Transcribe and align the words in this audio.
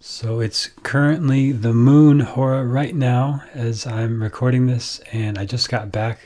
So 0.00 0.38
it's 0.38 0.68
currently 0.84 1.50
the 1.50 1.72
moon 1.72 2.20
hora 2.20 2.64
right 2.64 2.94
now 2.94 3.42
as 3.52 3.84
I'm 3.84 4.22
recording 4.22 4.66
this, 4.66 5.00
and 5.10 5.36
I 5.36 5.44
just 5.44 5.68
got 5.68 5.90
back 5.90 6.20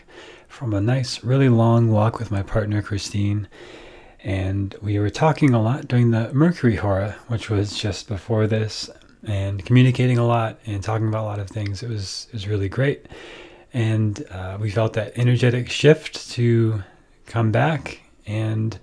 from 0.47 0.75
a 0.75 0.81
nice, 0.81 1.25
really 1.25 1.49
long 1.49 1.91
walk 1.91 2.19
with 2.19 2.31
my 2.31 2.43
partner 2.43 2.83
Christine, 2.83 3.49
and 4.23 4.75
we 4.83 4.99
were 4.99 5.09
talking 5.09 5.55
a 5.55 5.63
lot 5.63 5.89
during 5.89 6.11
the 6.11 6.31
Mercury 6.35 6.77
hora, 6.77 7.17
which 7.29 7.49
was 7.49 7.75
just 7.75 8.09
before 8.09 8.47
this, 8.47 8.91
and 9.25 9.65
communicating 9.65 10.19
a 10.19 10.27
lot 10.27 10.59
and 10.67 10.83
talking 10.83 11.09
about 11.09 11.23
a 11.23 11.31
lot 11.31 11.39
of 11.39 11.49
things. 11.49 11.83
It 11.83 11.89
was 11.89 12.27
it 12.29 12.35
was 12.35 12.47
really 12.47 12.69
great, 12.69 13.07
and 13.73 14.23
uh, 14.31 14.59
we 14.61 14.71
felt 14.71 14.93
that 14.93 15.17
energetic 15.17 15.71
shift 15.71 16.31
to 16.33 16.83
come 17.25 17.51
back, 17.51 18.03
and 18.27 18.79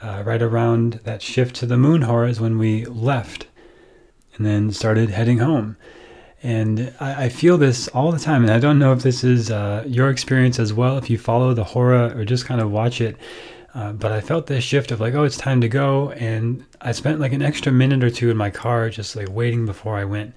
uh, 0.00 0.22
right 0.24 0.40
around 0.40 1.00
that 1.04 1.20
shift 1.20 1.54
to 1.56 1.66
the 1.66 1.76
moon 1.76 2.00
hora 2.00 2.30
is 2.30 2.40
when 2.40 2.56
we 2.56 2.86
left 2.86 3.46
and 4.36 4.46
then 4.46 4.72
started 4.72 5.10
heading 5.10 5.38
home. 5.38 5.76
And 6.42 6.92
I, 6.98 7.24
I, 7.24 7.28
feel 7.28 7.56
this 7.56 7.86
all 7.88 8.10
the 8.10 8.18
time. 8.18 8.42
And 8.42 8.50
I 8.50 8.58
don't 8.58 8.78
know 8.78 8.92
if 8.92 9.02
this 9.02 9.22
is 9.22 9.50
uh, 9.50 9.84
your 9.86 10.10
experience 10.10 10.58
as 10.58 10.72
well, 10.72 10.98
if 10.98 11.08
you 11.08 11.16
follow 11.16 11.54
the 11.54 11.62
hora 11.62 12.16
or 12.16 12.24
just 12.24 12.46
kind 12.46 12.60
of 12.60 12.72
watch 12.72 13.00
it. 13.00 13.16
Uh, 13.74 13.92
but 13.92 14.12
I 14.12 14.20
felt 14.20 14.48
this 14.48 14.64
shift 14.64 14.90
of 14.90 15.00
like, 15.00 15.14
oh, 15.14 15.24
it's 15.24 15.36
time 15.36 15.60
to 15.60 15.68
go. 15.68 16.10
And 16.12 16.64
I 16.80 16.92
spent 16.92 17.20
like 17.20 17.32
an 17.32 17.42
extra 17.42 17.70
minute 17.70 18.02
or 18.02 18.10
two 18.10 18.30
in 18.30 18.36
my 18.36 18.50
car 18.50 18.90
just 18.90 19.14
like 19.14 19.28
waiting 19.30 19.66
before 19.66 19.96
I 19.96 20.04
went. 20.04 20.34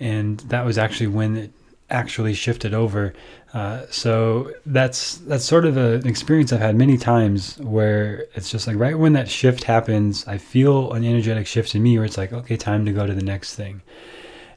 And 0.00 0.40
that 0.40 0.64
was 0.64 0.78
actually 0.78 1.08
when 1.08 1.36
it 1.36 1.52
actually 1.94 2.34
shifted 2.34 2.74
over. 2.74 3.14
Uh, 3.54 3.86
so 3.88 4.52
that's 4.66 5.18
that's 5.18 5.44
sort 5.44 5.64
of 5.64 5.76
a, 5.76 5.94
an 5.94 6.08
experience 6.08 6.52
I've 6.52 6.60
had 6.60 6.76
many 6.76 6.98
times 6.98 7.56
where 7.60 8.26
it's 8.34 8.50
just 8.50 8.66
like 8.66 8.76
right 8.76 8.98
when 8.98 9.12
that 9.12 9.30
shift 9.30 9.64
happens, 9.64 10.26
I 10.26 10.38
feel 10.38 10.92
an 10.92 11.04
energetic 11.04 11.46
shift 11.46 11.74
in 11.74 11.82
me 11.82 11.96
where 11.96 12.04
it's 12.04 12.18
like, 12.18 12.32
okay, 12.32 12.56
time 12.56 12.84
to 12.86 12.92
go 12.92 13.06
to 13.06 13.14
the 13.14 13.24
next 13.24 13.54
thing. 13.54 13.80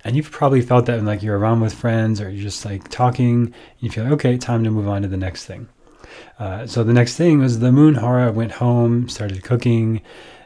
And 0.03 0.15
you've 0.15 0.31
probably 0.31 0.61
felt 0.61 0.87
that 0.87 0.97
when 0.97 1.05
like 1.05 1.21
you're 1.21 1.37
around 1.37 1.61
with 1.61 1.73
friends 1.73 2.19
or 2.19 2.29
you're 2.29 2.43
just 2.43 2.65
like 2.65 2.89
talking, 2.89 3.53
you 3.79 3.89
feel 3.91 4.03
like, 4.05 4.13
okay, 4.13 4.37
time 4.37 4.63
to 4.63 4.71
move 4.71 4.87
on 4.87 5.03
to 5.03 5.07
the 5.07 5.17
next 5.17 5.45
thing. 5.45 5.69
Uh, 6.39 6.65
so 6.65 6.83
the 6.83 6.93
next 6.93 7.17
thing 7.17 7.39
was 7.39 7.59
the 7.59 7.71
moon 7.71 7.95
hora. 7.95 8.27
I 8.27 8.31
went 8.31 8.53
home, 8.53 9.09
started 9.09 9.43
cooking, 9.43 10.01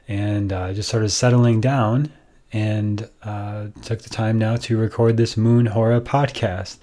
and 0.07 0.51
uh, 0.51 0.73
just 0.73 0.89
started 0.89 1.09
settling 1.09 1.61
down 1.61 2.11
and 2.53 3.09
uh, 3.23 3.67
took 3.81 4.01
the 4.01 4.09
time 4.09 4.37
now 4.37 4.55
to 4.57 4.77
record 4.77 5.17
this 5.17 5.37
moon 5.37 5.65
hora 5.67 6.01
podcast. 6.01 6.77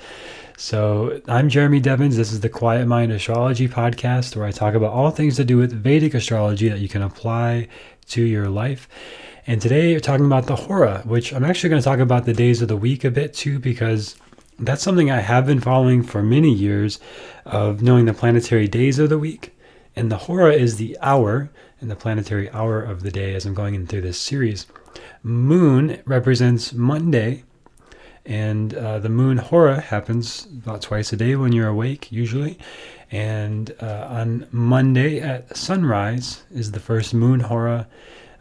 So, 0.57 1.21
I'm 1.29 1.49
Jeremy 1.49 1.79
Devens. 1.79 2.17
This 2.17 2.33
is 2.33 2.41
the 2.41 2.49
Quiet 2.49 2.87
Mind 2.87 3.13
Astrology 3.13 3.69
Podcast, 3.69 4.35
where 4.35 4.45
I 4.45 4.51
talk 4.51 4.75
about 4.75 4.93
all 4.93 5.11
things 5.11 5.37
to 5.37 5.45
do 5.45 5.57
with 5.57 5.73
Vedic 5.73 6.15
astrology 6.15 6.69
that 6.69 6.81
you 6.81 6.89
can 6.89 7.03
apply 7.03 7.69
to 8.09 8.23
your 8.23 8.49
life. 8.49 8.89
And 9.47 9.63
today, 9.63 9.93
we're 9.93 10.01
talking 10.01 10.27
about 10.27 10.47
the 10.47 10.57
Hora, 10.57 11.03
which 11.05 11.33
I'm 11.33 11.45
actually 11.45 11.71
going 11.71 11.81
to 11.81 11.85
talk 11.85 12.01
about 12.01 12.25
the 12.25 12.33
days 12.33 12.61
of 12.61 12.67
the 12.67 12.77
week 12.77 13.05
a 13.05 13.11
bit 13.11 13.35
too, 13.35 13.61
because 13.61 14.17
that's 14.59 14.83
something 14.83 15.13
I 15.13 15.21
have 15.21 15.47
been 15.47 15.61
following 15.61 16.03
for 16.03 16.23
many 16.23 16.53
years 16.53 16.99
of 17.45 17.81
knowing 17.81 18.07
the 18.07 18.13
planetary 18.13 18.67
days 18.67 18.99
of 18.99 19.11
the 19.11 19.19
week. 19.19 19.57
And 19.95 20.11
the 20.11 20.17
Hora 20.17 20.55
is 20.55 20.77
the 20.77 20.99
hour 21.01 21.51
and 21.81 21.89
the 21.89 21.97
planetary 21.97 22.51
hour 22.51 22.83
of 22.83 23.03
the 23.03 23.13
day 23.13 23.35
as 23.35 23.47
I'm 23.47 23.55
going 23.55 23.77
in 23.77 23.87
through 23.87 24.03
this 24.03 24.19
series. 24.19 24.67
Moon 25.23 26.01
represents 26.07 26.73
Monday, 26.73 27.45
and 28.25 28.75
uh, 28.75 28.99
the 28.99 29.09
moon 29.09 29.39
hora 29.39 29.81
happens 29.81 30.47
about 30.53 30.83
twice 30.83 31.13
a 31.13 31.17
day 31.17 31.35
when 31.35 31.53
you're 31.53 31.69
awake, 31.69 32.13
usually. 32.13 32.59
And 33.11 33.75
uh, 33.81 34.07
on 34.11 34.47
Monday 34.51 35.21
at 35.21 35.57
sunrise 35.57 36.45
is 36.51 36.73
the 36.73 36.81
first 36.81 37.15
moon 37.15 37.41
hora. 37.41 37.89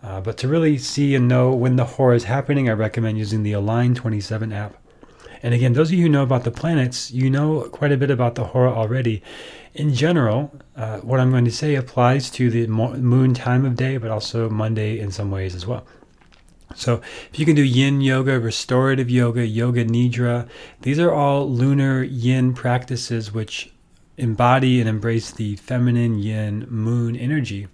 Uh, 0.03 0.21
but 0.21 0.37
to 0.37 0.47
really 0.47 0.77
see 0.77 1.15
and 1.15 1.27
know 1.27 1.53
when 1.53 1.77
the 1.77 1.85
hora 1.85 2.15
is 2.15 2.25
happening, 2.25 2.69
I 2.69 2.73
recommend 2.73 3.17
using 3.17 3.43
the 3.43 3.53
Align 3.53 3.95
27 3.95 4.53
app. 4.53 4.75
And 5.41 5.53
again, 5.53 5.73
those 5.73 5.89
of 5.89 5.93
you 5.93 6.03
who 6.03 6.09
know 6.09 6.23
about 6.23 6.43
the 6.43 6.51
planets, 6.51 7.11
you 7.11 7.29
know 7.29 7.61
quite 7.71 7.91
a 7.91 7.97
bit 7.97 8.11
about 8.11 8.35
the 8.35 8.43
hora 8.43 8.71
already. 8.71 9.23
In 9.73 9.93
general, 9.93 10.51
uh, 10.75 10.99
what 10.99 11.19
I'm 11.19 11.31
going 11.31 11.45
to 11.45 11.51
say 11.51 11.75
applies 11.75 12.29
to 12.31 12.49
the 12.49 12.67
moon 12.67 13.33
time 13.33 13.65
of 13.65 13.75
day, 13.75 13.97
but 13.97 14.11
also 14.11 14.49
Monday 14.49 14.99
in 14.99 15.11
some 15.11 15.31
ways 15.31 15.55
as 15.55 15.65
well. 15.65 15.85
So, 16.75 17.01
if 17.31 17.39
you 17.39 17.45
can 17.45 17.55
do 17.55 17.63
yin 17.63 18.01
yoga, 18.01 18.39
restorative 18.39 19.09
yoga, 19.09 19.45
yoga 19.45 19.85
nidra, 19.85 20.47
these 20.81 20.99
are 20.99 21.13
all 21.13 21.49
lunar 21.49 22.03
yin 22.03 22.53
practices 22.53 23.33
which 23.33 23.71
embody 24.17 24.79
and 24.79 24.89
embrace 24.89 25.31
the 25.31 25.55
feminine 25.55 26.19
yin 26.19 26.67
moon 26.69 27.15
energy 27.15 27.67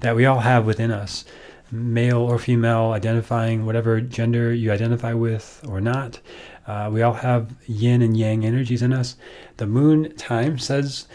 that 0.00 0.16
we 0.16 0.24
all 0.24 0.40
have 0.40 0.64
within 0.64 0.90
us, 0.90 1.24
male 1.70 2.18
or 2.18 2.38
female, 2.38 2.92
identifying 2.92 3.66
whatever 3.66 4.00
gender 4.00 4.52
you 4.52 4.72
identify 4.72 5.12
with 5.12 5.62
or 5.68 5.80
not. 5.80 6.20
Uh, 6.66 6.88
we 6.92 7.02
all 7.02 7.14
have 7.14 7.54
yin 7.66 8.02
and 8.02 8.16
yang 8.16 8.44
energies 8.44 8.82
in 8.82 8.92
us. 8.92 9.16
The 9.58 9.66
moon 9.66 10.14
time 10.16 10.58
says, 10.58 11.06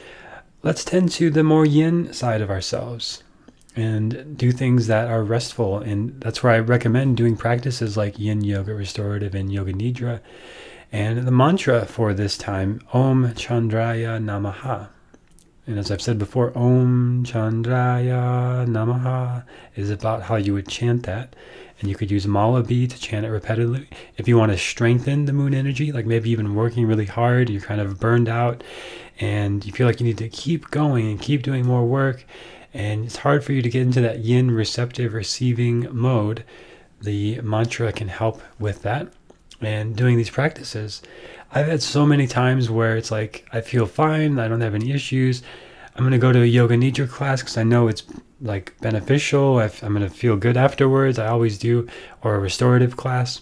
let's 0.61 0.83
tend 0.83 1.11
to 1.13 1.29
the 1.29 1.43
more 1.43 1.65
yin 1.65 2.13
side 2.13 2.41
of 2.41 2.51
ourselves 2.51 3.23
and 3.75 4.37
do 4.37 4.51
things 4.51 4.87
that 4.87 5.07
are 5.07 5.23
restful. 5.23 5.79
And 5.79 6.19
that's 6.21 6.43
where 6.43 6.53
I 6.53 6.59
recommend 6.59 7.17
doing 7.17 7.37
practices 7.37 7.95
like 7.95 8.19
yin 8.19 8.43
yoga 8.43 8.73
restorative 8.73 9.35
and 9.35 9.51
yoga 9.51 9.73
nidra. 9.73 10.21
And 10.91 11.27
the 11.27 11.31
mantra 11.31 11.85
for 11.85 12.13
this 12.13 12.37
time, 12.37 12.81
Om 12.93 13.33
Chandraya 13.33 14.19
Namaha. 14.19 14.89
And 15.67 15.77
as 15.77 15.91
I've 15.91 16.01
said 16.01 16.17
before, 16.17 16.51
Om 16.57 17.23
Chandraya 17.23 18.65
Namaha 18.67 19.43
is 19.75 19.91
about 19.91 20.23
how 20.23 20.35
you 20.35 20.55
would 20.55 20.67
chant 20.67 21.03
that. 21.03 21.35
And 21.79 21.87
you 21.87 21.95
could 21.95 22.09
use 22.09 22.25
Mala 22.25 22.63
beads 22.63 22.95
to 22.95 22.99
chant 22.99 23.25
it 23.25 23.29
repetitively. 23.29 23.85
If 24.17 24.27
you 24.27 24.35
want 24.35 24.51
to 24.51 24.57
strengthen 24.57 25.25
the 25.25 25.31
moon 25.31 25.53
energy, 25.53 25.91
like 25.91 26.07
maybe 26.07 26.29
you've 26.29 26.39
been 26.39 26.55
working 26.55 26.87
really 26.87 27.05
hard, 27.05 27.49
you're 27.49 27.61
kind 27.61 27.79
of 27.79 27.99
burned 27.99 28.27
out, 28.27 28.63
and 29.19 29.63
you 29.63 29.71
feel 29.71 29.85
like 29.85 29.99
you 29.99 30.05
need 30.05 30.17
to 30.17 30.27
keep 30.27 30.71
going 30.71 31.07
and 31.07 31.21
keep 31.21 31.43
doing 31.43 31.65
more 31.65 31.85
work, 31.85 32.25
and 32.73 33.05
it's 33.05 33.17
hard 33.17 33.43
for 33.43 33.53
you 33.53 33.61
to 33.61 33.69
get 33.69 33.81
into 33.81 34.01
that 34.01 34.19
yin 34.19 34.51
receptive 34.51 35.13
receiving 35.13 35.87
mode, 35.91 36.43
the 37.01 37.41
mantra 37.41 37.91
can 37.91 38.07
help 38.07 38.41
with 38.59 38.81
that. 38.83 39.11
And 39.61 39.95
doing 39.95 40.15
these 40.17 40.29
practices, 40.29 41.01
I've 41.51 41.67
had 41.67 41.81
so 41.81 42.05
many 42.05 42.27
times 42.27 42.69
where 42.69 42.95
it's 42.95 43.11
like 43.11 43.45
I 43.51 43.61
feel 43.61 43.85
fine, 43.85 44.39
I 44.39 44.47
don't 44.47 44.61
have 44.61 44.75
any 44.75 44.91
issues. 44.91 45.41
I'm 45.95 46.03
going 46.03 46.11
to 46.11 46.17
go 46.17 46.31
to 46.31 46.41
a 46.41 46.45
yoga 46.45 46.77
nidra 46.77 47.09
class 47.09 47.41
because 47.41 47.57
I 47.57 47.63
know 47.63 47.89
it's 47.89 48.03
like 48.39 48.79
beneficial. 48.79 49.57
i 49.57 49.65
am 49.65 49.93
going 49.93 50.07
to 50.07 50.09
feel 50.09 50.37
good 50.37 50.55
afterwards. 50.55 51.19
I 51.19 51.27
always 51.27 51.57
do, 51.57 51.87
or 52.21 52.35
a 52.35 52.39
restorative 52.39 52.95
class. 52.95 53.41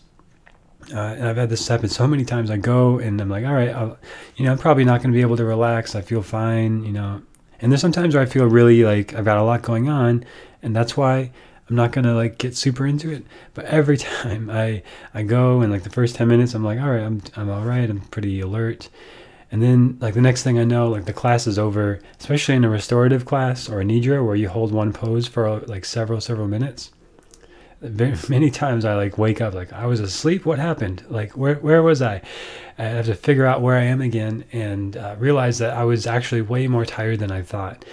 Uh, 0.92 1.00
and 1.00 1.28
I've 1.28 1.38
had 1.38 1.50
this 1.50 1.68
happen 1.68 1.90
so 1.90 2.08
many 2.08 2.26
times. 2.26 2.50
I 2.50 2.58
go 2.58 2.98
and 2.98 3.20
I'm 3.20 3.30
like, 3.30 3.46
all 3.46 3.54
right, 3.54 3.70
I'll, 3.70 4.00
you 4.38 4.46
know, 4.46 4.54
I'm 4.54 4.58
probably 4.58 4.86
not 4.86 5.02
going 5.02 5.12
to 5.12 5.16
be 5.16 5.22
able 5.22 5.38
to 5.38 5.44
relax. 5.44 5.96
I 5.96 6.02
feel 6.02 6.24
fine, 6.24 6.84
you 6.84 6.94
know, 6.94 7.22
and 7.60 7.72
there's 7.72 7.82
sometimes 7.82 8.16
where 8.16 8.24
I 8.24 8.28
feel 8.28 8.46
really 8.46 8.84
like 8.84 9.14
I've 9.14 9.26
got 9.26 9.38
a 9.38 9.44
lot 9.44 9.62
going 9.62 9.90
on, 9.90 10.26
and 10.62 10.76
that's 10.76 10.98
why 10.98 11.32
I'm 11.70 11.76
not 11.76 11.92
gonna 11.92 12.14
like 12.14 12.38
get 12.38 12.56
super 12.56 12.86
into 12.86 13.12
it. 13.12 13.24
But 13.54 13.66
every 13.66 13.98
time 14.14 14.50
I 14.50 14.84
I 15.14 15.24
go 15.24 15.62
and 15.62 15.72
like 15.72 15.84
the 15.84 15.90
first 15.90 16.16
ten 16.16 16.28
minutes, 16.28 16.54
I'm 16.54 16.64
like, 16.64 16.80
all 16.80 16.92
right, 16.92 17.04
I'm 17.04 17.22
I'm 17.36 17.50
all 17.50 17.64
right. 17.64 17.90
I'm 17.90 18.02
pretty 18.02 18.40
alert. 18.42 18.90
And 19.52 19.64
then 19.64 19.98
like 20.02 20.14
the 20.14 20.22
next 20.22 20.44
thing 20.44 20.60
I 20.60 20.66
know, 20.66 20.90
like 20.90 21.06
the 21.06 21.14
class 21.14 21.48
is 21.48 21.58
over, 21.58 22.02
especially 22.20 22.56
in 22.56 22.66
a 22.66 22.70
restorative 22.70 23.26
class 23.26 23.70
or 23.70 23.80
a 23.80 23.86
nidra 23.86 24.26
where 24.26 24.36
you 24.36 24.50
hold 24.50 24.74
one 24.74 24.92
pose 24.92 25.28
for 25.28 25.62
like 25.62 25.86
several 25.86 26.20
several 26.22 26.48
minutes 26.48 26.92
many 28.30 28.50
times 28.50 28.86
I 28.86 28.96
like 28.96 29.18
wake 29.18 29.40
up 29.40 29.54
like 29.54 29.72
I 29.72 29.86
was 29.86 30.00
asleep. 30.00 30.46
What 30.46 30.58
happened? 30.58 31.04
Like 31.10 31.38
where 31.38 31.56
where 31.56 31.84
was 31.84 32.02
I? 32.02 32.22
I 32.78 32.84
have 32.84 33.06
to 33.06 33.16
figure 33.16 33.46
out 33.46 33.62
where 33.62 33.78
I 33.78 33.84
am 33.84 34.02
again 34.02 34.46
and 34.52 34.98
uh, 34.98 35.16
realize 35.20 35.60
that 35.60 35.76
I 35.76 35.84
was 35.84 36.08
actually 36.08 36.42
way 36.42 36.68
more 36.68 36.86
tired 36.86 37.20
than 37.20 37.32
I 37.32 37.42
thought. 37.44 37.86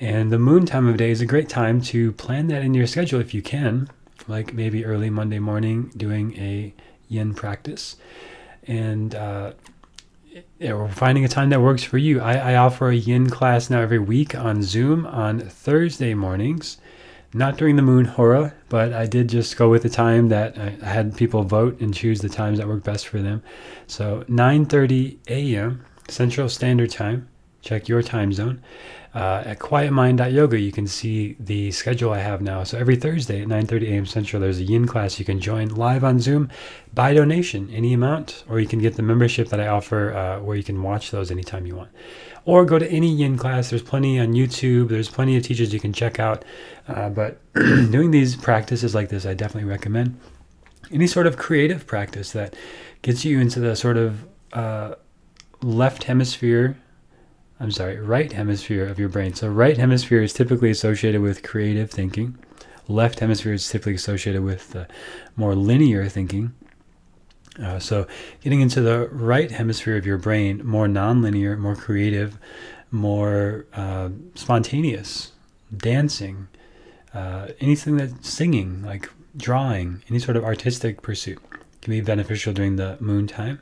And 0.00 0.30
the 0.30 0.38
moon 0.38 0.66
time 0.66 0.86
of 0.86 0.98
day 0.98 1.10
is 1.10 1.22
a 1.22 1.26
great 1.26 1.48
time 1.48 1.80
to 1.82 2.12
plan 2.12 2.48
that 2.48 2.62
in 2.62 2.74
your 2.74 2.86
schedule 2.86 3.18
if 3.18 3.32
you 3.32 3.40
can, 3.40 3.88
like 4.28 4.52
maybe 4.52 4.84
early 4.84 5.08
Monday 5.08 5.38
morning 5.38 5.90
doing 5.96 6.36
a 6.36 6.74
yin 7.08 7.32
practice, 7.34 7.96
and 8.66 9.14
uh, 9.14 9.52
we're 10.60 10.88
finding 10.88 11.24
a 11.24 11.28
time 11.28 11.48
that 11.50 11.62
works 11.62 11.82
for 11.82 11.96
you. 11.96 12.20
I, 12.20 12.52
I 12.52 12.56
offer 12.56 12.90
a 12.90 12.94
yin 12.94 13.30
class 13.30 13.70
now 13.70 13.80
every 13.80 13.98
week 13.98 14.34
on 14.34 14.62
Zoom 14.62 15.06
on 15.06 15.40
Thursday 15.40 16.12
mornings 16.12 16.76
not 17.34 17.56
during 17.56 17.76
the 17.76 17.82
moon 17.82 18.04
hora, 18.04 18.54
but 18.68 18.92
I 18.92 19.06
did 19.06 19.28
just 19.28 19.56
go 19.56 19.68
with 19.68 19.82
the 19.82 19.88
time 19.88 20.28
that 20.28 20.58
I 20.58 20.70
had 20.84 21.16
people 21.16 21.42
vote 21.42 21.80
and 21.80 21.94
choose 21.94 22.20
the 22.20 22.28
times 22.28 22.58
that 22.58 22.68
work 22.68 22.84
best 22.84 23.06
for 23.08 23.20
them. 23.20 23.42
So 23.86 24.24
9:30 24.28 25.18
a.m. 25.28 25.84
Central 26.08 26.48
Standard 26.48 26.90
Time. 26.90 27.28
Check 27.66 27.88
your 27.88 28.02
time 28.02 28.32
zone. 28.32 28.62
Uh, 29.12 29.42
at 29.46 29.58
quietmind.yoga, 29.58 30.60
you 30.60 30.70
can 30.70 30.86
see 30.86 31.36
the 31.40 31.70
schedule 31.70 32.12
I 32.12 32.18
have 32.18 32.40
now. 32.40 32.64
So 32.64 32.78
every 32.78 32.96
Thursday 32.96 33.42
at 33.42 33.48
9:30 33.48 33.90
a.m. 33.90 34.06
Central, 34.06 34.40
there's 34.40 34.60
a 34.60 34.62
Yin 34.62 34.86
class 34.86 35.18
you 35.18 35.24
can 35.24 35.40
join 35.40 35.68
live 35.68 36.04
on 36.04 36.20
Zoom 36.20 36.48
by 36.94 37.12
donation, 37.12 37.68
any 37.72 37.92
amount, 37.92 38.44
or 38.48 38.60
you 38.60 38.68
can 38.68 38.78
get 38.78 38.94
the 38.94 39.02
membership 39.02 39.48
that 39.48 39.60
I 39.60 39.66
offer, 39.66 40.12
uh, 40.12 40.40
where 40.40 40.56
you 40.56 40.62
can 40.62 40.82
watch 40.82 41.10
those 41.10 41.30
anytime 41.30 41.66
you 41.66 41.76
want 41.76 41.90
or 42.46 42.64
go 42.64 42.78
to 42.78 42.88
any 42.90 43.12
yin 43.12 43.36
class. 43.36 43.70
There's 43.70 43.82
plenty 43.82 44.18
on 44.18 44.32
YouTube. 44.32 44.88
There's 44.88 45.10
plenty 45.10 45.36
of 45.36 45.42
teachers 45.42 45.74
you 45.74 45.80
can 45.80 45.92
check 45.92 46.18
out. 46.18 46.44
Uh, 46.88 47.10
but 47.10 47.40
doing 47.54 48.12
these 48.12 48.36
practices 48.36 48.94
like 48.94 49.08
this, 49.08 49.26
I 49.26 49.34
definitely 49.34 49.68
recommend. 49.68 50.18
any 50.92 51.08
sort 51.08 51.26
of 51.26 51.36
creative 51.36 51.86
practice 51.86 52.30
that 52.30 52.54
gets 53.02 53.24
you 53.24 53.40
into 53.40 53.58
the 53.58 53.74
sort 53.74 53.96
of 53.96 54.24
uh, 54.52 54.94
left 55.60 56.04
hemisphere. 56.04 56.78
I'm 57.58 57.70
sorry, 57.70 57.98
right 57.98 58.30
hemisphere 58.30 58.86
of 58.86 58.98
your 58.98 59.08
brain. 59.08 59.34
So, 59.34 59.48
right 59.48 59.76
hemisphere 59.76 60.22
is 60.22 60.32
typically 60.32 60.70
associated 60.70 61.22
with 61.22 61.42
creative 61.42 61.90
thinking. 61.90 62.38
Left 62.86 63.20
hemisphere 63.20 63.54
is 63.54 63.68
typically 63.68 63.94
associated 63.94 64.42
with 64.42 64.76
uh, 64.76 64.84
more 65.36 65.54
linear 65.54 66.08
thinking. 66.08 66.54
Uh, 67.62 67.78
so, 67.78 68.06
getting 68.42 68.60
into 68.60 68.82
the 68.82 69.08
right 69.08 69.50
hemisphere 69.50 69.96
of 69.96 70.04
your 70.04 70.18
brain, 70.18 70.60
more 70.66 70.86
nonlinear, 70.86 71.58
more 71.58 71.74
creative, 71.74 72.38
more 72.90 73.66
uh, 73.72 74.10
spontaneous, 74.34 75.32
dancing, 75.74 76.48
uh, 77.14 77.48
anything 77.58 77.96
that's 77.96 78.28
singing, 78.28 78.82
like 78.82 79.10
drawing, 79.34 80.02
any 80.10 80.18
sort 80.18 80.36
of 80.36 80.44
artistic 80.44 81.00
pursuit 81.00 81.38
can 81.80 81.92
be 81.92 82.02
beneficial 82.02 82.52
during 82.52 82.76
the 82.76 82.98
moon 83.00 83.26
time. 83.26 83.60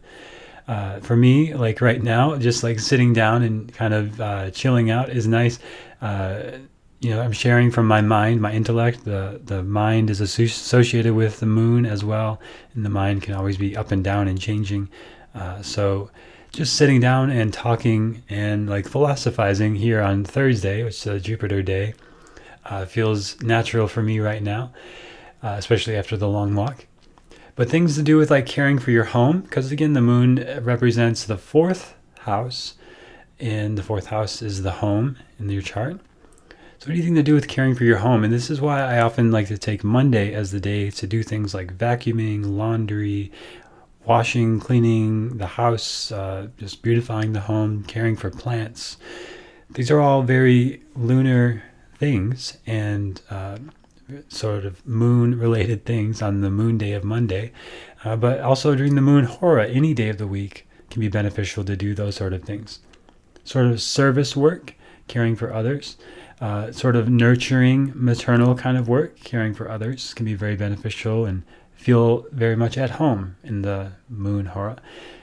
Uh, 0.67 0.99
for 1.01 1.15
me, 1.15 1.53
like 1.53 1.81
right 1.81 2.03
now, 2.03 2.37
just 2.37 2.63
like 2.63 2.81
sitting 2.81 3.13
down 3.13 3.43
and 3.43 3.73
kind 3.75 3.93
of 3.93 4.21
uh, 4.21 4.51
chilling 4.51 4.91
out 4.91 5.11
is 5.11 5.27
nice. 5.27 5.59
Uh, 6.01 6.53
you 7.01 7.11
know, 7.11 7.21
I'm 7.21 7.33
sharing 7.33 7.71
from 7.71 7.87
my 7.87 8.01
mind, 8.01 8.41
my 8.41 8.53
intellect. 8.53 9.05
The 9.05 9.41
the 9.45 9.63
mind 9.63 10.09
is 10.09 10.23
associated 10.23 11.13
with 11.13 11.41
the 11.41 11.47
moon 11.47 11.85
as 11.85 12.03
well, 12.03 12.41
and 12.75 12.83
the 12.83 12.89
mind 12.89 13.23
can 13.23 13.35
always 13.35 13.59
be 13.59 13.77
up 13.77 13.93
and 13.93 14.03
down 14.03 14.27
and 14.27 14.41
changing. 14.41 14.89
Uh, 15.35 15.61
so, 15.61 16.11
just 16.51 16.77
sitting 16.77 16.99
down 16.99 17.29
and 17.29 17.53
talking 17.53 18.23
and 18.31 18.71
like 18.71 18.89
philosophizing 18.89 19.75
here 19.75 20.01
on 20.01 20.25
Thursday, 20.25 20.83
which 20.83 21.07
is 21.07 21.23
Jupiter 21.23 21.63
day, 21.63 21.93
uh, 22.65 22.87
feels 22.87 23.39
natural 23.43 23.87
for 23.87 24.03
me 24.03 24.19
right 24.19 24.43
now, 24.43 24.73
uh, 25.43 25.57
especially 25.59 25.97
after 25.97 26.17
the 26.17 26.29
long 26.29 26.55
walk. 26.55 26.87
But 27.57 27.71
things 27.71 27.95
to 27.97 28.03
do 28.03 28.17
with 28.17 28.31
like 28.31 28.47
caring 28.47 28.79
for 28.79 28.91
your 28.91 29.05
home, 29.05 29.43
because 29.43 29.71
again, 29.71 29.93
the 29.93 30.01
moon 30.01 30.45
represents 30.63 31.25
the 31.25 31.39
fourth 31.39 31.95
house, 32.21 32.75
and 33.39 33.79
the 33.79 33.83
fourth 33.83 34.07
house 34.07 34.43
is 34.43 34.63
the 34.63 34.73
home 34.73 35.17
in 35.39 35.49
your 35.49 35.63
chart. 35.63 36.01
So, 36.79 36.91
anything 36.91 37.15
to 37.15 37.23
do 37.23 37.35
with 37.35 37.47
caring 37.47 37.75
for 37.75 37.85
your 37.85 37.99
home, 37.99 38.25
and 38.25 38.33
this 38.33 38.51
is 38.51 38.61
why 38.61 38.81
I 38.83 39.01
often 39.01 39.31
like 39.31 39.47
to 39.49 39.57
take 39.57 39.85
Monday 39.85 40.35
as 40.35 40.51
the 40.51 40.61
day 40.61 40.91
to 40.91 41.07
do 41.07 41.23
things 41.23 41.55
like 41.55 41.79
vacuuming, 41.79 42.45
laundry, 42.45 43.31
washing, 44.05 44.61
cleaning 44.61 45.39
the 45.39 45.47
house, 45.47 46.11
uh, 46.13 46.49
just 46.59 46.83
beautifying 46.83 47.33
the 47.33 47.41
home, 47.41 47.85
caring 47.85 48.17
for 48.17 48.31
plants. 48.31 48.97
These 49.71 49.91
are 49.91 50.01
all 50.01 50.23
very 50.23 50.83
lunar 50.95 51.63
things 51.99 52.59
and 52.67 53.21
uh, 53.31 53.59
sort 54.29 54.65
of 54.65 54.87
moon 54.87 55.39
related 55.39 55.85
things 55.85 56.23
on 56.23 56.41
the 56.41 56.51
moon 56.51 56.79
day 56.79 56.93
of 56.93 57.05
Monday. 57.05 57.53
Uh, 58.05 58.17
but 58.17 58.41
also 58.41 58.75
during 58.75 58.95
the 58.95 59.01
moon 59.01 59.25
hora, 59.25 59.69
any 59.69 59.95
day 59.95 60.09
of 60.09 60.19
the 60.19 60.27
week 60.27 60.67
can 60.91 61.01
be 61.01 61.09
beneficial 61.09 61.65
to 61.65 61.77
do 61.77 61.95
those 61.95 62.17
sort 62.17 62.33
of 62.33 62.43
things. 62.43 62.81
Sort 63.45 63.67
of 63.67 63.81
service 63.81 64.37
work, 64.37 64.75
caring 65.09 65.37
for 65.37 65.53
others, 65.53 65.97
uh, 66.41 66.73
sort 66.73 66.97
of 66.97 67.09
nurturing 67.09 67.93
maternal 67.95 68.55
kind 68.55 68.77
of 68.77 68.89
work, 68.89 69.21
caring 69.21 69.55
for 69.55 69.71
others 69.71 70.15
can 70.15 70.27
be 70.27 70.35
very 70.35 70.57
beneficial 70.57 71.25
and 71.25 71.43
feel 71.75 72.27
very 72.33 72.57
much 72.57 72.79
at 72.79 72.91
home 72.91 73.37
in 73.43 73.63
the 73.63 73.93
moon 74.09 74.47
hora. 74.47 74.77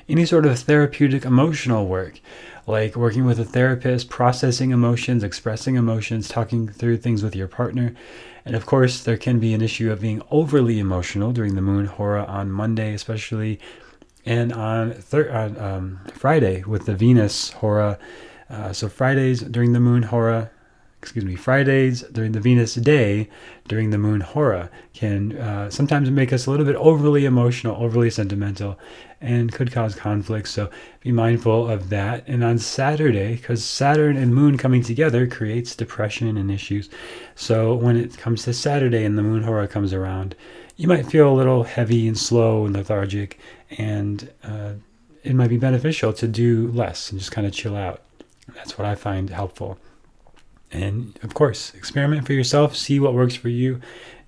Any 0.08 0.26
sort 0.26 0.46
of 0.46 0.60
therapeutic 0.60 1.26
emotional 1.26 1.88
work, 1.88 2.20
like 2.68 2.96
working 2.96 3.26
with 3.26 3.40
a 3.40 3.46
therapist, 3.46 4.10
processing 4.10 4.72
emotions, 4.72 5.24
expressing 5.24 5.76
emotions, 5.76 6.28
talking 6.28 6.68
through 6.68 6.98
things 6.98 7.24
with 7.24 7.36
your 7.36 7.48
partner. 7.48 7.94
And 8.46 8.56
of 8.56 8.66
course, 8.66 9.04
there 9.04 9.18
can 9.18 9.40
be 9.40 9.54
an 9.54 9.62
issue 9.62 9.92
of 9.92 10.02
being 10.02 10.22
overly 10.32 10.80
emotional 10.80 11.32
during 11.32 11.56
the 11.56 11.62
moon 11.62 11.86
hora 11.86 12.24
on 12.24 12.52
Monday, 12.52 12.94
especially, 12.94 13.60
and 14.26 14.52
on, 14.52 14.94
thir- 14.94 15.32
on 15.32 15.58
um, 15.60 16.00
Friday 16.14 16.64
with 16.64 16.86
the 16.86 16.96
Venus 16.96 17.52
hora. 17.52 18.00
Uh, 18.50 18.74
so, 18.74 18.90
Fridays 18.90 19.42
during 19.42 19.74
the 19.74 19.80
moon 19.80 20.04
hora, 20.04 20.52
excuse 21.02 21.26
me, 21.26 21.36
Fridays 21.36 22.02
during 22.04 22.32
the 22.32 22.40
Venus 22.40 22.76
day 22.76 23.28
during 23.68 23.90
the 23.90 23.98
moon 23.98 24.22
hora 24.22 24.70
can 24.94 25.36
uh, 25.36 25.68
sometimes 25.70 26.12
make 26.12 26.32
us 26.32 26.46
a 26.46 26.52
little 26.52 26.66
bit 26.66 26.76
overly 26.76 27.26
emotional, 27.26 27.76
overly 27.84 28.12
sentimental, 28.12 28.78
and 29.20 29.52
could 29.52 29.72
cause 29.72 29.96
conflict. 29.96 30.48
So 30.48 30.70
be 31.00 31.12
mindful 31.12 31.68
of 31.68 31.90
that. 31.90 32.28
And 32.28 32.44
on 32.44 32.60
Saturday, 32.60 33.38
because 33.38 33.64
Saturn 33.64 34.16
and 34.16 34.36
moon 34.36 34.58
coming 34.58 34.84
together 34.84 35.26
creates 35.26 35.76
depression 35.76 36.38
and 36.38 36.52
issues. 36.52 36.88
So 37.36 37.74
when 37.74 37.98
it 37.98 38.18
comes 38.18 38.44
to 38.44 38.54
Saturday 38.54 39.04
and 39.04 39.18
the 39.18 39.24
moon 39.24 39.42
hora 39.42 39.68
comes 39.68 39.94
around, 39.94 40.36
you 40.76 40.88
might 40.88 41.08
feel 41.08 41.32
a 41.32 41.34
little 41.34 41.64
heavy 41.64 42.08
and 42.08 42.18
slow 42.18 42.66
and 42.66 42.76
lethargic, 42.76 43.40
and 43.78 44.32
uh, 44.44 44.74
it 45.24 45.34
might 45.34 45.50
be 45.50 45.58
beneficial 45.58 46.14
to 46.14 46.28
do 46.28 46.68
less 46.72 47.10
and 47.10 47.20
just 47.20 47.32
kind 47.32 47.48
of 47.48 47.54
chill 47.54 47.76
out. 47.76 48.02
That's 48.54 48.78
what 48.78 48.86
I 48.86 48.96
find 48.96 49.30
helpful. 49.30 49.80
And 50.72 51.18
of 51.24 51.34
course, 51.34 51.74
experiment 51.74 52.26
for 52.26 52.34
yourself, 52.34 52.76
see 52.76 53.00
what 53.00 53.14
works 53.14 53.36
for 53.36 53.50
you. 53.50 53.82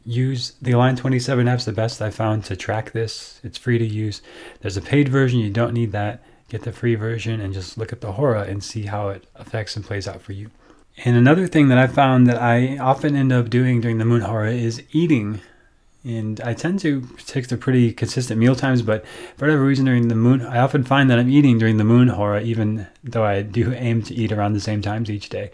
Use 0.06 0.54
the 0.62 0.72
Align 0.72 0.98
27 0.98 1.48
app's 1.48 1.66
the 1.66 1.72
best 1.72 2.02
I 2.02 2.10
found 2.10 2.44
to 2.46 2.56
track 2.56 2.92
this. 2.92 3.40
It's 3.44 3.58
free 3.58 3.78
to 3.78 3.86
use. 3.86 4.22
There's 4.60 4.76
a 4.76 4.82
paid 4.82 5.08
version, 5.08 5.40
you 5.40 5.50
don't 5.50 5.74
need 5.74 5.94
that. 5.94 6.22
Get 6.50 6.64
the 6.64 6.74
free 6.74 6.96
version 6.96 7.40
and 7.40 7.54
just 7.54 7.78
look 7.78 7.94
at 7.94 8.02
the 8.02 8.12
Hora 8.12 8.44
and 8.44 8.64
see 8.64 8.84
how 8.84 9.10
it 9.10 9.26
affects 9.36 9.76
and 9.76 9.86
plays 9.86 10.08
out 10.08 10.22
for 10.22 10.34
you. 10.34 10.52
And 11.06 11.16
another 11.16 11.48
thing 11.48 11.70
that 11.70 11.78
I 11.78 11.88
found 11.88 12.28
that 12.28 12.40
I 12.40 12.78
often 12.78 13.16
end 13.16 13.32
up 13.32 13.50
doing 13.50 13.82
during 13.82 13.98
the 13.98 14.06
Moon 14.06 14.22
Hora 14.22 14.52
is 14.52 14.84
eating 14.92 15.42
and 16.06 16.42
I 16.42 16.54
tend 16.54 16.80
to 16.80 17.08
stick 17.18 17.48
to 17.48 17.58
pretty 17.58 17.94
consistent 17.94 18.38
meal 18.38 18.56
times, 18.56 18.82
but 18.82 19.06
for 19.38 19.46
whatever 19.46 19.64
reason 19.64 19.86
during 19.86 20.10
the 20.10 20.16
moon, 20.16 20.42
I 20.42 20.60
often 20.60 20.84
find 20.84 21.10
that 21.10 21.18
I'm 21.18 21.30
eating 21.30 21.58
during 21.58 21.78
the 21.78 21.86
moon 21.86 22.10
hora, 22.10 22.42
even 22.42 22.88
though 23.04 23.24
I 23.24 23.42
do 23.42 23.74
aim 23.78 24.02
to 24.04 24.14
eat 24.14 24.32
around 24.32 24.54
the 24.54 24.60
same 24.60 24.82
times 24.82 25.10
each 25.10 25.30
day. 25.30 25.52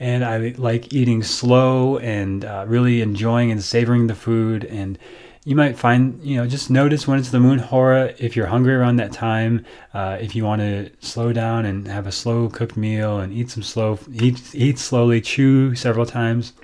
And 0.00 0.24
I 0.24 0.54
like 0.56 0.94
eating 0.94 1.22
slow 1.22 1.98
and 1.98 2.44
uh, 2.44 2.64
really 2.66 3.02
enjoying 3.02 3.50
and 3.50 3.62
savoring 3.62 4.06
the 4.06 4.14
food. 4.14 4.64
And 4.64 4.98
you 5.44 5.54
might 5.54 5.78
find, 5.78 6.24
you 6.24 6.36
know, 6.36 6.46
just 6.46 6.70
notice 6.70 7.06
when 7.06 7.18
it's 7.18 7.30
the 7.30 7.40
moon 7.40 7.58
hora 7.58 8.14
if 8.18 8.34
you're 8.34 8.46
hungry 8.46 8.74
around 8.74 8.96
that 8.96 9.12
time. 9.12 9.66
Uh, 9.92 10.16
if 10.20 10.34
you 10.34 10.44
want 10.44 10.62
to 10.62 10.90
slow 11.00 11.32
down 11.34 11.66
and 11.66 11.86
have 11.86 12.06
a 12.06 12.12
slow 12.12 12.48
cooked 12.48 12.78
meal 12.78 13.18
and 13.18 13.32
eat 13.32 13.50
some 13.50 13.62
slow, 13.62 13.98
eat 14.12 14.54
eat 14.54 14.78
slowly, 14.78 15.20
chew 15.20 15.74
several 15.74 16.06
times. 16.06 16.54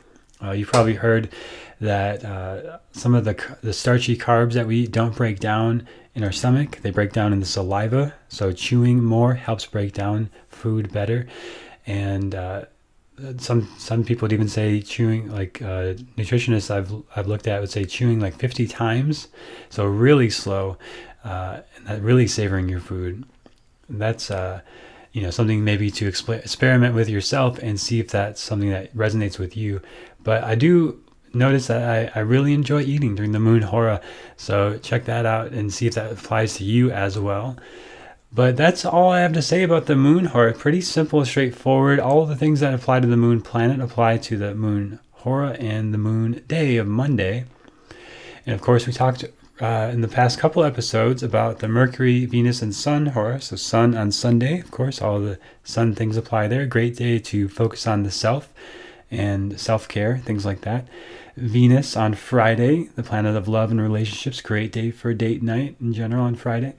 Uh, 0.43 0.53
you've 0.53 0.69
probably 0.69 0.95
heard 0.95 1.29
that 1.81 2.25
uh, 2.25 2.79
some 2.93 3.15
of 3.15 3.25
the 3.25 3.57
the 3.63 3.73
starchy 3.73 4.17
carbs 4.17 4.55
that 4.55 4.67
we 4.67 4.81
eat 4.81 4.93
don't 4.93 5.15
break 5.15 5.39
down 5.39 5.87
in 6.15 6.25
our 6.25 6.33
stomach; 6.33 6.79
they 6.83 6.91
break 6.91 7.13
down 7.13 7.33
in 7.33 7.41
the 7.41 7.47
saliva. 7.47 8.15
So 8.29 8.53
chewing 8.53 9.03
more 9.03 9.35
helps 9.35 9.67
break 9.67 9.93
down 9.93 10.31
food 10.49 10.93
better, 10.93 11.27
and 11.87 12.35
uh, 12.35 12.65
some 13.39 13.69
some 13.79 14.05
people 14.05 14.27
would 14.27 14.33
even 14.33 14.49
say 14.49 14.81
chewing 14.81 15.31
like 15.31 15.61
uh, 15.63 15.95
nutritionists 16.17 16.71
I've 16.71 16.93
I've 17.17 17.27
looked 17.27 17.47
at 17.47 17.61
would 17.61 17.71
say 17.71 17.85
chewing 17.85 18.21
like 18.21 18.35
50 18.37 18.67
times, 18.67 19.29
so 19.71 19.87
really 19.87 20.31
slow, 20.31 20.79
uh, 21.25 21.61
and 21.87 22.03
really 22.03 22.27
savoring 22.27 22.69
your 22.69 22.81
food. 22.81 23.25
That's 23.89 24.31
uh, 24.31 24.61
you 25.13 25.23
know 25.23 25.31
something 25.31 25.65
maybe 25.65 25.91
to 25.93 26.09
experiment 26.09 26.95
with 26.95 27.09
yourself 27.09 27.59
and 27.59 27.81
see 27.81 28.01
if 28.01 28.09
that's 28.09 28.41
something 28.41 28.71
that 28.71 28.95
resonates 28.97 29.39
with 29.39 29.57
you. 29.57 29.81
But 30.23 30.45
I 30.45 30.55
do 30.55 31.01
notice 31.35 31.67
that 31.69 32.13
I, 32.15 32.19
I 32.19 32.23
really 32.23 32.53
enjoy 32.55 32.83
eating 32.83 33.15
during 33.15 33.33
the 33.33 33.41
moon 33.41 33.63
hora. 33.63 34.01
So 34.37 34.79
check 34.79 35.05
that 35.07 35.27
out 35.27 35.53
and 35.53 35.73
see 35.73 35.87
if 35.87 35.95
that 35.95 36.13
applies 36.13 36.55
to 36.57 36.65
you 36.65 36.91
as 36.91 37.19
well. 37.19 37.57
But 38.33 38.57
that's 38.57 38.85
all 38.85 39.11
I 39.11 39.21
have 39.21 39.33
to 39.35 39.43
say 39.43 39.63
about 39.63 39.87
the 39.87 39.97
moon 39.97 40.27
hora. 40.27 40.53
Pretty 40.53 40.83
simple, 40.83 41.25
straightforward. 41.25 41.99
All 41.99 42.27
the 42.27 42.37
things 42.37 42.61
that 42.61 42.75
apply 42.75 43.01
to 43.01 43.07
the 43.07 43.17
moon 43.17 43.41
planet 43.41 43.81
apply 43.81 44.19
to 44.19 44.37
the 44.37 44.55
moon 44.55 45.01
hora 45.13 45.53
and 45.53 45.95
the 45.95 45.99
moon 45.99 46.45
day 46.47 46.77
of 46.77 46.87
Monday. 46.87 47.47
And 48.45 48.55
of 48.55 48.61
course, 48.61 48.87
we 48.87 48.93
talked 48.93 49.25
uh, 49.61 49.91
in 49.93 50.03
the 50.03 50.09
past 50.09 50.39
couple 50.39 50.63
episodes 50.63 51.23
about 51.23 51.59
the 51.59 51.69
Mercury, 51.69 52.27
Venus, 52.27 52.63
and 52.63 52.75
Sun 52.75 53.07
hora. 53.07 53.41
So, 53.41 53.57
Sun 53.57 53.97
on 53.97 54.13
Sunday, 54.13 54.61
of 54.61 54.71
course, 54.71 55.01
all 55.01 55.21
the 55.21 55.39
Sun 55.65 55.95
things 55.95 56.17
apply 56.17 56.49
there. 56.49 56.67
Great 56.67 56.97
day 56.97 57.19
to 57.19 57.49
focus 57.49 57.87
on 57.87 58.03
the 58.03 58.11
self 58.11 58.53
and 59.11 59.59
self 59.59 59.89
care, 59.89 60.19
things 60.19 60.45
like 60.45 60.63
that. 60.63 60.87
Venus 61.37 61.97
on 61.97 62.15
Friday, 62.15 62.85
the 62.97 63.03
planet 63.03 63.37
of 63.37 63.49
love 63.49 63.71
and 63.71 63.81
relationships, 63.81 64.41
great 64.41 64.73
day 64.73 64.91
for 64.91 65.15
date 65.15 65.43
night 65.43 65.77
in 65.81 65.93
general 65.93 66.25
on 66.25 66.35
Friday. 66.35 66.75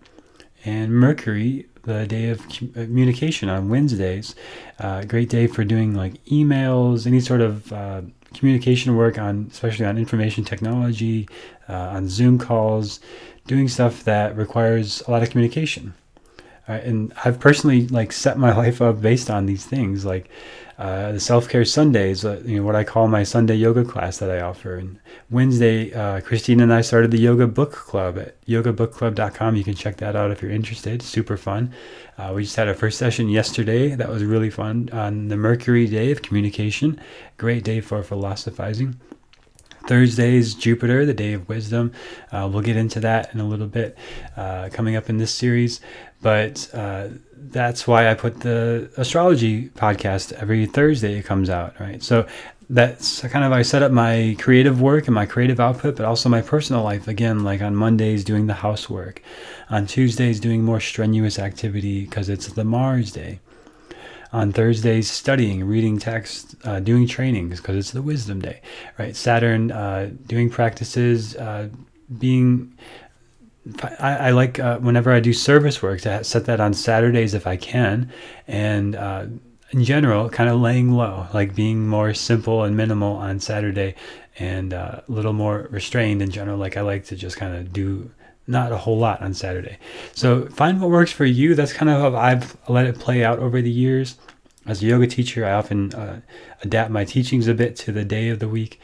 And 0.65 0.91
Mercury, 0.91 1.67
the 1.83 2.05
day 2.05 2.29
of 2.29 2.41
uh, 2.41 2.83
communication 2.85 3.47
on 3.47 3.69
Wednesdays, 3.69 4.35
uh, 4.79 5.03
great 5.03 5.29
day 5.29 5.47
for 5.47 5.63
doing 5.63 5.95
like 5.95 6.23
emails, 6.25 7.07
any 7.07 7.21
sort 7.21 7.41
of 7.41 7.71
uh, 7.71 8.01
communication 8.33 8.95
work 8.95 9.17
on, 9.17 9.47
especially 9.51 9.85
on 9.85 9.97
information 9.97 10.43
technology, 10.43 11.27
uh, 11.69 11.73
on 11.73 12.09
Zoom 12.09 12.37
calls, 12.37 12.99
doing 13.47 13.67
stuff 13.67 14.03
that 14.03 14.35
requires 14.35 15.01
a 15.07 15.11
lot 15.11 15.23
of 15.23 15.29
communication. 15.29 15.93
And 16.77 17.13
I've 17.25 17.39
personally 17.39 17.87
like 17.87 18.11
set 18.11 18.37
my 18.37 18.55
life 18.63 18.81
up 18.81 19.01
based 19.01 19.29
on 19.29 19.45
these 19.45 19.65
things, 19.65 20.05
like 20.05 20.29
uh, 20.79 21.11
the 21.11 21.19
self 21.19 21.49
care 21.49 21.65
Sundays, 21.65 22.23
uh, 22.23 22.41
you 22.45 22.57
know, 22.57 22.63
what 22.63 22.75
I 22.75 22.85
call 22.85 23.09
my 23.09 23.23
Sunday 23.23 23.55
yoga 23.55 23.83
class 23.83 24.19
that 24.19 24.31
I 24.31 24.39
offer. 24.39 24.75
And 24.75 24.97
Wednesday, 25.29 25.93
uh, 25.93 26.21
Christine 26.21 26.61
and 26.61 26.73
I 26.73 26.79
started 26.81 27.11
the 27.11 27.19
yoga 27.19 27.47
book 27.47 27.73
club 27.73 28.17
at 28.17 28.39
yogabookclub.com. 28.45 29.57
You 29.57 29.63
can 29.65 29.75
check 29.75 29.97
that 29.97 30.15
out 30.15 30.31
if 30.31 30.41
you're 30.41 30.51
interested. 30.51 31.01
Super 31.01 31.35
fun. 31.35 31.73
Uh, 32.17 32.31
we 32.33 32.43
just 32.43 32.55
had 32.55 32.69
our 32.69 32.73
first 32.73 32.97
session 32.97 33.27
yesterday. 33.27 33.95
That 33.95 34.07
was 34.07 34.23
really 34.23 34.49
fun 34.49 34.89
on 34.93 35.27
the 35.27 35.35
Mercury 35.35 35.85
Day 35.85 36.11
of 36.11 36.21
Communication. 36.21 36.99
Great 37.37 37.65
day 37.65 37.81
for 37.81 38.01
philosophizing. 38.01 38.99
Thursday 39.89 40.35
is 40.35 40.53
Jupiter, 40.53 41.03
the 41.03 41.15
day 41.15 41.33
of 41.33 41.49
wisdom. 41.49 41.91
Uh, 42.31 42.47
we'll 42.51 42.61
get 42.61 42.77
into 42.77 42.99
that 42.99 43.33
in 43.33 43.39
a 43.39 43.43
little 43.43 43.65
bit 43.65 43.97
uh, 44.37 44.69
coming 44.71 44.95
up 44.95 45.09
in 45.09 45.17
this 45.17 45.33
series. 45.33 45.81
But 46.21 46.69
uh, 46.75 47.07
that's 47.35 47.87
why 47.87 48.07
I 48.07 48.13
put 48.13 48.41
the 48.41 48.91
astrology 48.97 49.69
podcast 49.69 50.31
every 50.33 50.67
Thursday. 50.67 51.17
It 51.17 51.25
comes 51.25 51.49
out, 51.49 51.79
right? 51.79 52.03
So 52.03 52.27
that's 52.69 53.21
kind 53.21 53.43
of 53.43 53.51
I 53.51 53.63
set 53.63 53.81
up 53.81 53.91
my 53.91 54.35
creative 54.37 54.79
work 54.79 55.07
and 55.07 55.15
my 55.15 55.25
creative 55.25 55.59
output, 55.59 55.95
but 55.95 56.05
also 56.05 56.29
my 56.29 56.43
personal 56.43 56.83
life. 56.83 57.07
Again, 57.07 57.43
like 57.43 57.63
on 57.63 57.75
Mondays 57.75 58.23
doing 58.23 58.45
the 58.45 58.53
housework, 58.53 59.23
on 59.71 59.87
Tuesdays 59.87 60.39
doing 60.39 60.63
more 60.63 60.79
strenuous 60.79 61.39
activity 61.39 62.05
because 62.05 62.29
it's 62.29 62.45
the 62.45 62.63
Mars 62.63 63.11
day. 63.11 63.39
On 64.31 64.51
Thursdays, 64.51 65.09
studying, 65.09 65.63
reading 65.65 65.97
text, 65.97 66.55
uh, 66.63 66.79
doing 66.79 67.07
trainings 67.07 67.59
because 67.59 67.75
it's 67.77 67.91
the 67.91 68.01
Wisdom 68.03 68.39
day, 68.41 68.61
right? 68.99 69.15
Saturn, 69.15 69.71
uh, 69.71 70.11
doing 70.27 70.49
practices, 70.51 71.35
uh, 71.35 71.69
being 72.19 72.77
I, 73.99 74.15
I, 74.15 74.29
like 74.31 74.59
uh, 74.59 74.79
whenever 74.79 75.11
I 75.11 75.19
do 75.19 75.33
service 75.33 75.81
work 75.81 76.01
to 76.01 76.23
set 76.23 76.45
that 76.45 76.59
on 76.59 76.73
Saturdays 76.73 77.33
if 77.33 77.45
I 77.45 77.57
can, 77.57 78.11
and 78.47 78.95
uh, 78.95 79.25
in 79.71 79.83
general, 79.83 80.29
kind 80.29 80.49
of 80.49 80.59
laying 80.59 80.91
low, 80.91 81.27
like 81.33 81.55
being 81.55 81.87
more 81.87 82.13
simple 82.13 82.63
and 82.63 82.75
minimal 82.75 83.15
on 83.15 83.39
Saturday, 83.39 83.95
and 84.39 84.73
uh, 84.73 85.01
a 85.07 85.11
little 85.11 85.33
more 85.33 85.67
restrained 85.69 86.21
in 86.21 86.31
general. 86.31 86.57
Like 86.57 86.77
I 86.77 86.81
like 86.81 87.05
to 87.05 87.15
just 87.15 87.37
kind 87.37 87.55
of 87.55 87.71
do 87.71 88.11
not 88.49 88.71
a 88.71 88.77
whole 88.77 88.97
lot 88.97 89.21
on 89.21 89.33
Saturday. 89.33 89.77
So 90.13 90.47
find 90.47 90.81
what 90.81 90.89
works 90.89 91.11
for 91.11 91.25
you. 91.25 91.55
That's 91.55 91.71
kind 91.71 91.89
of 91.89 92.01
how 92.01 92.19
I've 92.19 92.57
let 92.67 92.87
it 92.87 92.99
play 92.99 93.23
out 93.23 93.39
over 93.39 93.61
the 93.61 93.69
years. 93.69 94.17
As 94.65 94.81
a 94.81 94.87
yoga 94.87 95.07
teacher, 95.07 95.45
I 95.45 95.51
often 95.51 95.93
uh, 95.93 96.21
adapt 96.63 96.91
my 96.91 97.05
teachings 97.05 97.47
a 97.47 97.53
bit 97.53 97.75
to 97.77 97.91
the 97.91 98.03
day 98.03 98.29
of 98.29 98.39
the 98.39 98.49
week. 98.49 98.81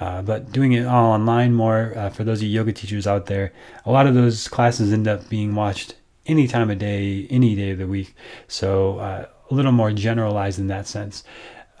Uh, 0.00 0.22
but 0.22 0.50
doing 0.50 0.72
it 0.72 0.86
all 0.86 1.12
online 1.12 1.54
more 1.54 1.92
uh, 1.96 2.10
for 2.10 2.24
those 2.24 2.38
of 2.38 2.44
you 2.44 2.50
yoga 2.50 2.72
teachers 2.72 3.06
out 3.06 3.26
there, 3.26 3.52
a 3.84 3.92
lot 3.92 4.06
of 4.06 4.14
those 4.14 4.48
classes 4.48 4.92
end 4.92 5.06
up 5.06 5.28
being 5.28 5.54
watched 5.54 5.94
any 6.26 6.48
time 6.48 6.70
of 6.70 6.78
day, 6.78 7.26
any 7.30 7.54
day 7.54 7.70
of 7.70 7.78
the 7.78 7.86
week. 7.86 8.14
So 8.48 8.98
uh, 8.98 9.26
a 9.50 9.54
little 9.54 9.72
more 9.72 9.92
generalized 9.92 10.58
in 10.58 10.68
that 10.68 10.86
sense. 10.86 11.22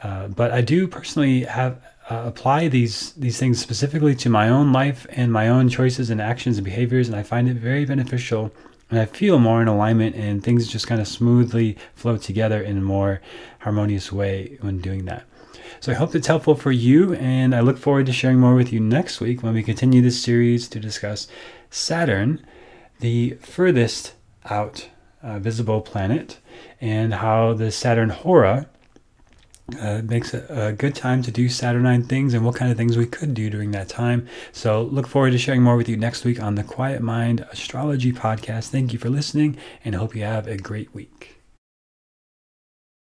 Uh, 0.02 0.28
but 0.28 0.52
I 0.52 0.60
do 0.60 0.86
personally 0.86 1.44
have 1.44 1.80
uh, 2.10 2.22
apply 2.26 2.68
these 2.68 3.12
these 3.12 3.38
things 3.38 3.60
specifically 3.60 4.14
to 4.16 4.28
my 4.28 4.48
own 4.48 4.72
life 4.72 5.06
and 5.10 5.32
my 5.32 5.48
own 5.48 5.68
choices 5.68 6.10
and 6.10 6.20
actions 6.20 6.58
and 6.58 6.64
behaviors, 6.64 7.08
and 7.08 7.16
I 7.16 7.22
find 7.22 7.48
it 7.48 7.56
very 7.56 7.84
beneficial. 7.84 8.52
And 8.90 9.00
I 9.00 9.06
feel 9.06 9.38
more 9.38 9.62
in 9.62 9.68
alignment, 9.68 10.16
and 10.16 10.44
things 10.44 10.68
just 10.68 10.86
kind 10.86 11.00
of 11.00 11.08
smoothly 11.08 11.78
flow 11.94 12.18
together 12.18 12.60
in 12.60 12.76
a 12.76 12.82
more 12.82 13.22
harmonious 13.60 14.12
way 14.12 14.58
when 14.60 14.80
doing 14.80 15.06
that. 15.06 15.24
So 15.80 15.92
I 15.92 15.94
hope 15.94 16.14
it's 16.14 16.26
helpful 16.26 16.54
for 16.54 16.72
you, 16.72 17.14
and 17.14 17.54
I 17.54 17.60
look 17.60 17.78
forward 17.78 18.06
to 18.06 18.12
sharing 18.12 18.38
more 18.38 18.54
with 18.54 18.72
you 18.72 18.80
next 18.80 19.20
week 19.20 19.42
when 19.42 19.54
we 19.54 19.62
continue 19.62 20.02
this 20.02 20.22
series 20.22 20.68
to 20.68 20.78
discuss 20.78 21.26
Saturn, 21.70 22.44
the 23.00 23.30
furthest 23.40 24.12
out 24.44 24.88
uh, 25.22 25.38
visible 25.38 25.80
planet, 25.80 26.38
and 26.80 27.14
how 27.14 27.54
the 27.54 27.72
Saturn 27.72 28.10
Hora 28.10 28.68
uh, 29.78 30.02
makes 30.04 30.34
a, 30.34 30.44
a, 30.48 30.72
good 30.72 30.94
time 30.94 31.22
to 31.22 31.30
do 31.30 31.48
Saturnine 31.48 32.02
things 32.02 32.34
and 32.34 32.44
what 32.44 32.56
kind 32.56 32.70
of 32.70 32.76
things 32.76 32.96
we 32.96 33.06
could 33.06 33.32
do 33.32 33.48
during 33.48 33.70
that 33.70 33.88
time. 33.88 34.28
So, 34.52 34.82
look 34.82 35.06
forward 35.06 35.30
to 35.30 35.38
sharing 35.38 35.62
more 35.62 35.76
with 35.76 35.88
you 35.88 35.96
next 35.96 36.24
week 36.24 36.42
on 36.42 36.56
the 36.56 36.64
Quiet 36.64 37.00
Mind 37.00 37.46
Astrology 37.50 38.12
Podcast. 38.12 38.68
Thank 38.68 38.92
you 38.92 38.98
for 38.98 39.08
listening 39.08 39.56
and 39.84 39.94
hope 39.94 40.14
you 40.14 40.24
have 40.24 40.46
a 40.46 40.56
great 40.56 40.94
week. 40.94 41.41